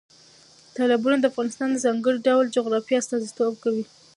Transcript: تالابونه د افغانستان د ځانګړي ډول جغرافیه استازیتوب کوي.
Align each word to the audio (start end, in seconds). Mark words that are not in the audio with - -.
تالابونه 0.75 1.17
د 1.19 1.23
افغانستان 1.31 1.69
د 1.71 1.77
ځانګړي 1.85 2.17
ډول 2.27 2.45
جغرافیه 2.55 2.97
استازیتوب 3.01 3.53
کوي. 3.63 3.83